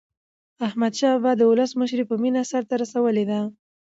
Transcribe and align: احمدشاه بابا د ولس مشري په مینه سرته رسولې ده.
احمدشاه 0.67 1.15
بابا 1.23 1.31
د 1.37 1.41
ولس 1.51 1.71
مشري 1.81 2.03
په 2.07 2.15
مینه 2.21 2.41
سرته 2.51 2.73
رسولې 2.83 3.25
ده. 3.31 3.39